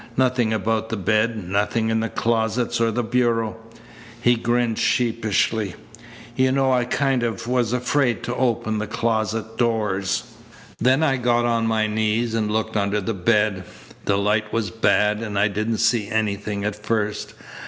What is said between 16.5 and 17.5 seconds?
at first.